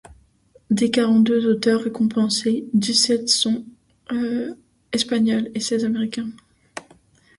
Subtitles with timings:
[0.71, 3.65] Des quarante-deux auteurs récompensés, dix-sept sont
[4.91, 6.31] espagnols et seize américains.